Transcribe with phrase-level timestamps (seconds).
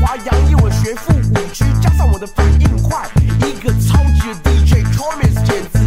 [0.00, 3.08] 华阳一会学富五车，加上我的反应快，
[3.40, 5.85] 一个超级的 DJ Thomas 简直。